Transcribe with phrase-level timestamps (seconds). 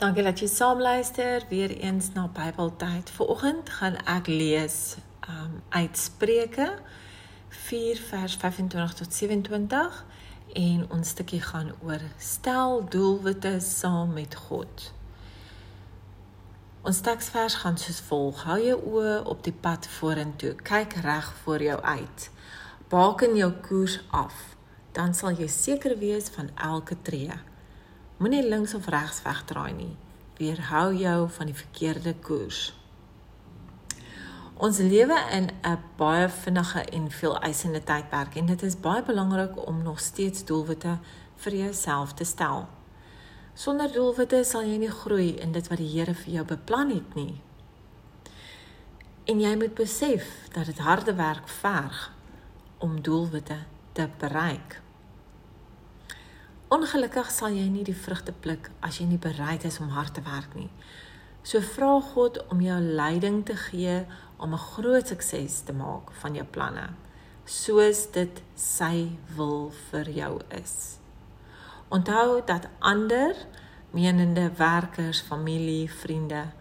[0.00, 3.10] Dankie dat jy saam luister weer eens na Bybeltyd.
[3.10, 4.96] Vanoggend gaan ek lees
[5.28, 6.78] um uit Spreuke
[7.48, 9.98] 4 vers 25 tot 27
[10.52, 14.86] en ons stukkie gaan oor stel doelwitte saam met God.
[16.80, 20.54] Ons teksvers gaan soos volg: Hou jou oë op die pad vorentoe.
[20.64, 22.30] Kyk reg voor jou uit.
[22.88, 24.56] Baken jou koers af.
[24.96, 27.49] Dan sal jy seker wees van elke tree.
[28.20, 29.94] Moenie links of regs wegdraai nie.
[30.36, 32.74] Weerhou jou van die verkeerde koers.
[34.60, 39.66] Ons lewe in 'n baie vinnige en veel eisende tydperk en dit is baie belangrik
[39.66, 40.98] om nog steeds doelwitte
[41.36, 42.68] vir jouself te stel.
[43.54, 47.14] Sonder doelwitte sal jy nie groei in dit wat die Here vir jou beplan het
[47.14, 47.40] nie.
[49.24, 52.12] En jy moet besef dat dit harde werk verg
[52.78, 53.58] om doelwitte
[53.92, 54.80] te bereik.
[56.70, 60.22] Ongelukkig sal jy nie die vrugte pluk as jy nie bereid is om hard te
[60.22, 60.68] werk nie.
[61.42, 64.04] So vra God om jou leiding te gee
[64.38, 66.94] om 'n groot sukses te maak van jou planne,
[67.44, 70.98] soos dit sy wil vir jou is.
[71.88, 73.34] Onthou dat ander
[73.90, 76.52] menende werkers, familie, vriende,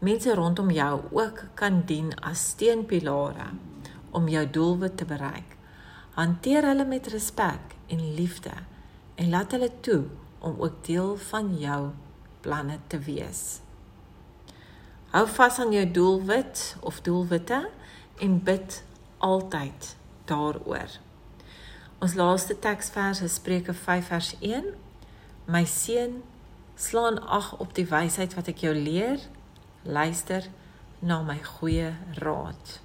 [0.00, 3.48] mense rondom jou ook kan dien as steunpilare
[4.10, 5.56] om jou doelwit te bereik.
[6.14, 8.52] Hanteer hulle met respek en liefde
[9.14, 10.04] en laat hulle toe
[10.38, 11.90] om ook deel van jou
[12.40, 13.60] planne te wees.
[15.12, 17.70] Hou vas aan jou doelwit of doelwitte
[18.18, 18.84] en bid
[19.18, 20.98] altyd daaroor.
[22.02, 24.72] Ons laaste teksvers is Spreuke 5 vers 1.
[25.46, 26.22] My seun,
[26.74, 29.20] slaan ag op die wysheid wat ek jou leer.
[29.82, 30.48] Luister
[30.98, 32.80] na my goeie raad.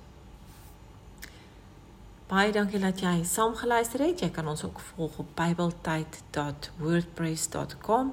[2.27, 4.19] Baie dankie dat jy saam geluister het.
[4.19, 8.09] Jy kan ons ook volg op bibletyd.wordpress.com.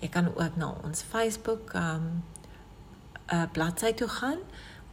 [0.00, 2.24] Jy kan ook na ons Facebook um
[3.30, 4.38] 'n uh, bladsy toe gaan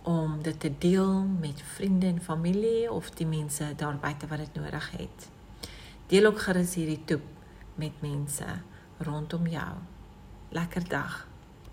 [0.02, 4.54] om dit te deel met vriende en familie of die mense daar buite wat dit
[4.54, 5.30] nodig het.
[6.08, 7.22] Deel ook gerus hierdie toep
[7.76, 8.46] met mense
[8.98, 9.74] rondom jou.
[10.50, 11.31] Lekker dag.